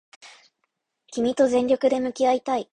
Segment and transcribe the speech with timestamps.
[1.11, 2.67] 君と全力で向き合いたい